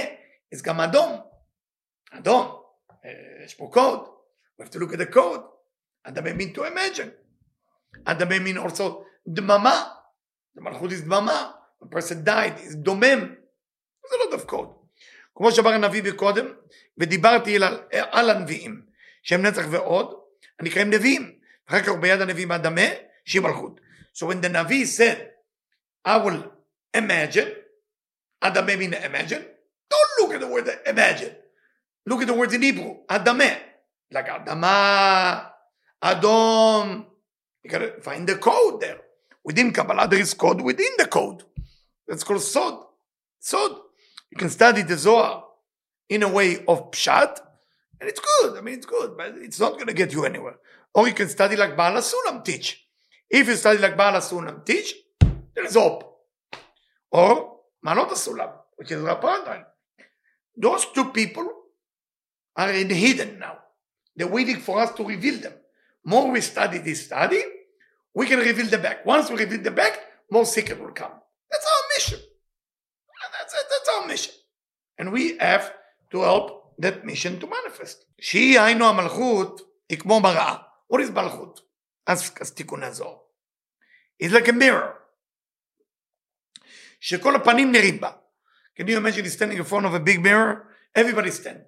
is 0.56 0.62
גם 0.64 0.80
אדום. 0.80 1.22
אדום. 2.12 2.60
יש 3.46 3.56
פה 3.56 3.72
code. 3.74 4.08
We 4.60 4.66
have 4.66 4.72
to 4.72 4.80
look 4.80 4.94
at 4.94 5.00
the 5.00 5.16
code. 5.16 5.42
אדמה 6.04 6.30
mean 6.30 6.58
to 6.58 6.62
imagine. 6.62 7.10
אדמה 8.06 8.36
mean 8.38 8.58
also 8.58 9.04
דממה. 9.28 9.90
The 10.58 10.62
מלכות 10.62 10.92
is 10.92 11.04
דממה. 11.06 11.52
A 11.84 11.86
person 11.86 12.26
died, 12.26 12.60
is 12.60 12.76
דומם. 12.76 13.36
There's 14.02 14.14
a 14.14 14.18
lot 14.18 14.40
of 14.40 14.46
code. 14.48 14.80
כמו 15.36 15.52
שאמר 15.52 15.70
הנביא 15.70 16.04
מקודם, 16.04 16.54
ודיברתי 16.98 17.56
על, 17.56 17.64
על 17.92 18.30
הנביאים, 18.30 18.82
שהם 19.24 19.42
נצח 19.42 19.62
ועוד, 19.72 20.20
הנקראים 20.60 20.90
נביאים. 20.90 21.40
אחר 21.66 21.82
כך 21.82 21.92
ביד 22.02 22.22
הנביאים 22.22 22.52
אדמה, 22.52 22.82
שהיא 23.26 23.42
מלכות. 23.42 23.80
So 24.14 24.26
when 24.26 24.42
the 24.42 24.50
Navi 24.50 24.86
said, 24.86 25.30
I 26.06 26.18
will 26.18 26.44
imagine. 26.94 27.50
Adame 28.44 28.78
means 28.78 28.96
imagine. 28.96 29.44
Don't 29.92 30.12
look 30.20 30.34
at 30.34 30.40
the 30.42 30.48
word 30.48 30.68
imagine. 30.86 31.36
Look 32.07 32.23
at 32.23 32.27
the 32.27 32.35
words 32.35 32.55
in 32.55 32.63
Hebrew. 32.63 32.97
Adame. 33.09 33.57
Like 34.11 34.29
Adama, 34.29 35.47
Adom. 36.03 37.07
You 37.63 37.71
gotta 37.71 38.01
find 38.01 38.29
the 38.29 38.37
code 38.37 38.81
there. 38.81 38.99
Within 39.43 39.73
Kabbalah, 39.73 40.09
there 40.09 40.21
is 40.21 40.35
code 40.35 40.61
within 40.61 40.93
the 40.99 41.07
code. 41.07 41.43
That's 42.07 42.25
called 42.25 42.43
Sod. 42.43 42.85
Sod. 43.41 43.73
You 44.31 44.37
can 44.37 44.51
study 44.51 44.83
the 44.83 44.97
Zohar 44.97 45.45
in 46.09 46.23
a 46.23 46.29
way 46.29 46.65
of 46.67 46.91
Pshat, 46.91 47.39
and 48.01 48.09
it's 48.09 48.21
good. 48.21 48.57
I 48.57 48.61
mean, 48.61 48.75
it's 48.75 48.87
good, 48.87 49.17
but 49.17 49.35
it's 49.37 49.61
not 49.61 49.75
going 49.75 49.87
to 49.87 49.95
get 49.95 50.13
you 50.13 50.25
anywhere. 50.25 50.57
Or 50.95 51.09
you 51.09 51.15
can 51.15 51.29
study 51.29 51.57
like 51.57 51.77
Baal 51.77 51.95
Sulam 51.95 52.45
teach. 52.45 52.87
If 53.29 53.49
you 53.49 53.57
study 53.57 53.79
like 53.79 53.97
Baal 53.97 54.15
Sulam 54.15 54.65
teach, 54.65 54.95
there 55.55 55.65
is 55.65 55.75
hope. 55.75 56.19
Or 57.11 57.59
Manot 57.85 58.11
Sulam, 58.11 58.51
which 58.77 58.93
is 58.93 59.03
a. 59.03 59.65
Those 60.57 60.87
two 60.95 61.07
people 61.11 61.64
are 62.56 62.72
in 62.72 62.90
hidden 62.90 63.40
now. 63.40 63.58
They're 64.16 64.28
waiting 64.28 64.60
for 64.60 64.80
us 64.80 64.92
to 64.94 65.04
reveal 65.04 65.40
them. 65.40 65.54
More 66.04 66.32
we 66.32 66.42
study 66.42 66.80
this 66.80 67.06
study, 67.06 67.42
we 68.14 68.26
can 68.28 68.40
reveal 68.40 68.68
the 68.68 68.78
back. 68.78 69.06
Once 69.06 69.30
we 69.30 69.38
reveal 69.38 69.62
the 69.62 69.72
back, 69.72 70.00
more 70.32 70.46
secret 70.46 70.80
will 70.80 70.92
come. 70.92 71.12
That's 71.52 71.66
our 71.66 71.84
mission. 71.96 72.20
That's, 73.38 73.54
that's 73.54 73.90
our 73.96 74.08
mission. 74.08 74.34
And 74.98 75.12
we 75.12 75.38
have 75.38 75.74
to 76.12 76.22
help 76.22 76.76
that 76.80 77.06
mission 77.06 77.40
to 77.40 77.48
manifest. 77.48 78.06
שהיא 78.20 78.60
היינו 78.60 78.86
המלכות, 78.86 79.62
היא 79.90 80.00
כמו 80.00 80.20
מראה. 80.20 80.56
What 80.94 81.00
is 81.00 81.12
מלכות? 81.12 81.62
אז, 82.08 82.32
אז 82.42 82.52
תיקון 82.52 82.84
הזוהר. 82.84 83.18
It's 84.24 84.32
like 84.32 84.48
a 84.48 84.54
mirror. 84.54 84.94
שכל 87.00 87.36
הפנים 87.36 87.72
נראים 87.72 88.00
בה. 88.00 88.12
Can 88.80 88.88
you 88.88 88.98
imagine 88.98 89.26
standing 89.30 89.58
in 89.58 89.64
front 89.64 89.86
of 89.86 89.94
a 89.94 90.00
big 90.00 90.20
mirror? 90.22 90.68
Everybody 90.96 91.32
stand. 91.32 91.62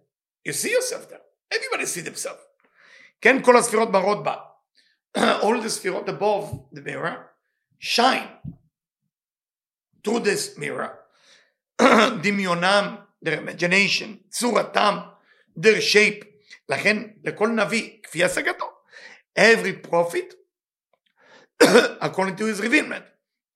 You 0.46 0.54
see 0.54 0.72
yourself 0.72 1.10
there. 1.10 1.22
Everybody 1.51 1.86
see 1.86 2.01
themselves. 2.01 2.42
כן, 3.22 3.44
כל 3.44 3.58
הספירות 3.58 3.90
מראות 3.90 4.24
בה. 4.24 4.36
All 5.18 5.62
the 5.62 5.70
ספירות 5.70 6.10
above 6.10 6.75
the 6.75 6.82
mirror 6.82 7.16
shine 7.80 8.28
through 10.04 10.20
this 10.20 10.58
mirror. 10.58 10.90
דמיונם, 12.24 12.96
their 13.25 13.38
imagination, 13.38 14.30
צורתם, 14.30 14.98
their 15.60 15.82
shape. 15.82 16.25
לכן 16.70 16.98
לכל 17.24 17.48
נביא, 17.48 17.98
כפי 18.04 18.24
השגתו. 18.24 18.72
Every 19.40 19.74
prophet, 19.74 20.34
according 22.01 22.36
to 22.36 22.46
his 22.46 22.60
revealment. 22.60 23.06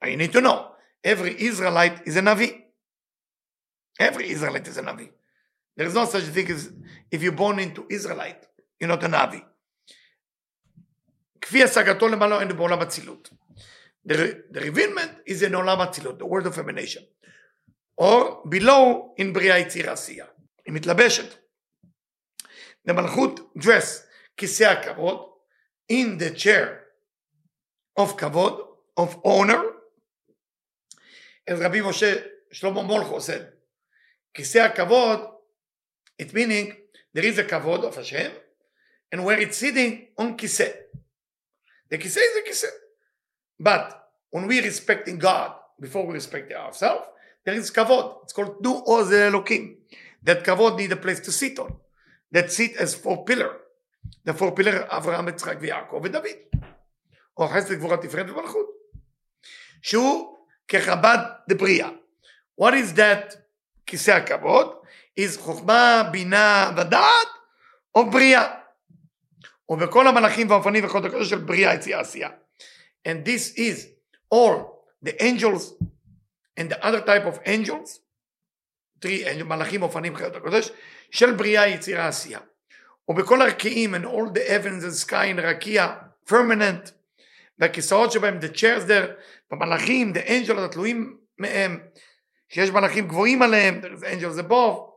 You 0.03 0.17
need 0.17 0.33
to 0.33 0.41
know, 0.41 0.75
every 1.03 1.33
Israelite 1.41 2.05
is 2.05 2.15
a 2.15 2.21
Navi. 2.21 2.63
Every 3.99 4.29
Israelite 4.29 4.67
is 4.67 4.77
a 4.77 4.83
Navi. 4.83 5.09
There 5.79 5.87
is 5.87 5.93
no 5.93 6.05
such 6.05 6.23
thing 6.23 6.49
as 6.51 6.71
if 7.11 7.21
you're 7.21 7.31
born 7.31 7.59
into 7.59 7.85
Israelite, 7.89 8.45
you're 8.79 8.89
not 8.89 9.03
a 9.03 9.07
Navi. 9.07 9.41
כפי 11.41 11.63
השגתו 11.63 12.07
למעלה 12.07 12.41
אין 12.41 12.57
בעולם 12.57 12.81
אצילות. 12.81 13.29
The, 14.07 14.13
the 14.51 14.59
revealment 14.59 15.29
is 15.29 15.41
in 15.43 15.53
עולם 15.55 15.81
אצילות, 15.81 16.19
the 16.19 16.25
word 16.25 16.45
of 16.45 16.57
emanation. 16.57 17.03
or 17.97 18.43
below 18.49 19.13
in 19.17 19.33
בריאה 19.33 19.59
יצירה 19.59 19.93
עשייה. 19.93 20.25
היא 20.65 20.73
מתלבשת. 20.73 21.35
The 22.89 22.93
מלכות 22.93 23.39
dress, 23.57 24.05
כיסא 24.37 24.63
הכבוד, 24.63 25.29
in 25.91 26.19
the 26.19 26.35
chair 26.37 26.67
of 27.99 28.17
כבוד, 28.17 28.59
of 28.99 29.15
honor, 29.25 29.63
as 31.49 31.53
רבי 31.65 31.81
משה 31.81 32.15
שלמה 32.51 32.81
מולכו 32.81 33.17
said, 33.17 33.43
כיסא 34.33 34.57
הכבוד, 34.57 35.19
it 36.19 36.33
meaning 36.33 36.73
there 37.13 37.25
is 37.25 37.37
a 37.37 37.43
כבוד 37.43 37.83
of 37.83 37.95
Hashem, 37.95 38.31
and 39.11 39.23
where 39.23 39.39
it's 39.39 39.57
sitting 39.57 40.07
on 40.17 40.37
כיסא. 40.37 40.71
The 41.89 41.97
כיסא 41.97 42.19
is 42.19 42.37
a 42.43 42.49
כיסא. 42.49 42.67
But 43.59 43.93
when 44.31 44.47
we 44.47 44.61
respecting 44.61 45.17
God 45.17 45.51
before 45.79 46.05
we 46.05 46.13
respect 46.13 46.51
ourselves, 46.51 47.07
there 47.45 47.53
is 47.53 47.71
kavod. 47.71 48.23
It's 48.23 48.33
called 48.33 48.61
Du 48.61 48.83
Oz 48.85 49.09
Elokim. 49.11 49.75
That 50.23 50.43
kavod 50.43 50.77
need 50.77 50.91
a 50.91 50.97
place 50.97 51.19
to 51.21 51.31
sit 51.31 51.59
on. 51.59 51.75
That 52.31 52.51
sit 52.51 52.75
as 52.75 52.95
four 52.95 53.23
pillar. 53.23 53.51
The 54.23 54.33
four 54.33 54.51
pillar 54.51 54.87
אברהם, 54.89 55.29
יצחק 55.29 55.57
ויעקב 55.59 55.99
ודוד. 56.03 56.25
או 57.37 57.47
חסד 57.47 57.73
גבורה 57.73 57.97
תפארת 57.97 58.29
ומלכות. 58.29 58.69
שהוא 59.81 60.37
כחב"ד 60.67 61.17
דבריאה. 61.49 61.89
What 62.61 62.73
is 62.73 62.97
that 62.97 63.35
כיסא 63.85 64.11
הכבוד? 64.11 64.75
Is 65.18 65.40
חוכמה, 65.40 66.02
בינה 66.12 66.70
ודעת 66.76 67.28
או 67.94 68.10
בריאה. 68.10 68.46
ובכל 69.68 70.08
המלאכים 70.08 70.50
והאופנים 70.50 70.84
וכל 70.84 71.06
הקודש 71.06 71.30
של 71.30 71.38
בריאה 71.38 71.74
יציאה 71.74 72.00
עשייה. 72.00 72.28
And 73.08 73.24
this 73.24 73.56
is 73.56 73.86
all 74.34 74.84
the 75.04 75.22
angels 75.22 75.74
and 76.60 76.68
the 76.70 76.84
other 76.84 77.00
type 77.00 77.24
of 77.24 77.38
angels, 77.46 78.00
three 79.00 79.42
מלאכים, 79.44 79.82
אופנים, 79.82 80.16
חיות 80.16 80.36
הקודש, 80.36 80.70
של 81.10 81.32
בריאה, 81.32 81.68
יצירה, 81.68 82.08
עשייה. 82.08 82.38
ובכל 83.08 83.42
הרקיעים 83.42 83.94
and 83.94 84.04
all 84.04 84.34
the 84.34 84.48
heavens 84.48 84.84
and 84.84 85.08
sky 85.08 85.36
and 85.36 85.40
רקיע, 85.40 85.86
firmament, 86.30 86.90
והכיסאות 87.58 88.12
שבהם, 88.12 88.38
the 88.38 88.56
chairs 88.56 88.88
there, 88.88 89.10
במלאכים, 89.50 90.12
the 90.12 90.28
angels 90.28 90.60
התלויים 90.60 91.16
מהם, 91.38 91.80
שיש 92.48 92.70
מלאכים 92.70 93.08
גבוהים 93.08 93.42
עליהם, 93.42 93.80
there 93.82 94.00
is 94.00 94.04
angels 94.04 94.38
above, 94.38 94.89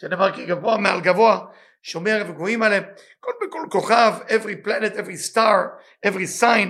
שנאמר 0.00 0.36
כגבוה 0.36 0.76
מעל 0.76 1.00
גבוה, 1.00 1.46
שומר 1.82 2.24
וגבוהים 2.28 2.62
עליהם, 2.62 2.84
כל 3.20 3.32
בכל 3.46 3.66
כוכב, 3.70 4.12
every 4.28 4.66
planet, 4.66 4.96
every 4.96 5.32
star, 5.32 5.82
every 6.06 6.40
sign, 6.42 6.68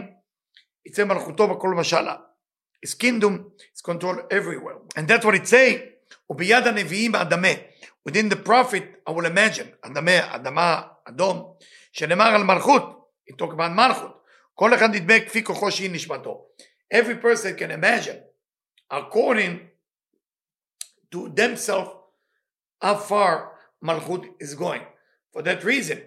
יצא 0.87 1.05
מלכותו 1.05 1.49
בכל 1.49 1.69
משלה. 1.69 2.17
His 2.87 2.95
kingdom 2.95 3.51
is 3.75 3.81
controlled 3.81 4.21
everywhere. 4.31 4.79
And 4.97 5.09
that's 5.09 5.25
what 5.25 5.35
it 5.35 5.47
say. 5.47 5.95
וביד 6.31 6.67
הנביאים 6.67 7.15
אדמה. 7.15 7.49
Within 8.09 8.29
the 8.29 8.37
prophet, 8.37 8.83
I 9.09 9.13
will 9.13 9.27
imagine, 9.27 9.69
אדמה, 9.83 10.35
אדמה, 10.35 10.83
אדום, 11.05 11.55
שנאמר 11.93 12.35
על 12.35 12.45
מלכות, 12.45 12.83
he 13.31 13.35
talk 13.35 13.51
about 13.51 13.69
מלכות. 13.77 14.25
כל 14.55 14.75
אחד 14.75 14.95
נדמה 14.95 15.21
כפי 15.21 15.45
כוחו 15.45 15.71
שהיא 15.71 15.91
נשמתו. 15.93 16.47
Every 16.95 17.17
person 17.25 17.59
can 17.59 17.71
imagine, 17.71 18.19
according 18.93 19.59
to 21.15 21.29
themselves, 21.35 21.98
how 22.82 22.96
far 22.96 23.52
Malchut 23.84 24.26
is 24.40 24.56
going. 24.56 24.82
For 25.32 25.42
that 25.44 25.64
reason, 25.64 26.02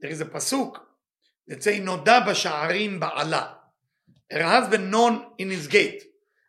there 0.00 0.10
is 0.10 0.20
a 0.20 0.26
pasuk 0.26 0.76
that 1.46 1.62
say 1.62 1.80
Noda 1.80 2.24
b'sha'arim 2.24 3.00
ba'ala. 3.00 3.54
Her 4.30 4.42
husband 4.42 4.90
known 4.90 5.24
in 5.38 5.50
his 5.50 5.66
gate. 5.66 6.04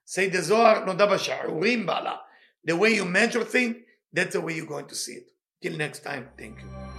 Say 0.06 0.30
the 0.30 0.42
Zohar 0.42 0.86
Noda 0.86 1.08
b'sha'arim 1.08 1.86
ba'ala. 1.86 2.18
The 2.64 2.76
way 2.76 2.94
you 2.96 3.06
measure 3.06 3.44
things, 3.44 3.78
that's 4.12 4.34
the 4.34 4.42
way 4.42 4.56
you're 4.56 4.66
going 4.66 4.88
to 4.88 4.96
see 4.96 5.14
it. 5.14 5.32
Till 5.62 5.78
next 5.78 6.04
time, 6.04 6.30
thank 6.38 6.60
you. 6.60 6.99